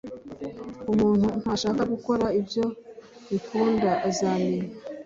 Umuntu 0.91 1.27
nashaka 1.45 1.81
gukora 1.93 2.25
ibyo 2.39 2.65
Ikunda 3.37 3.91
azamenya 4.09 4.67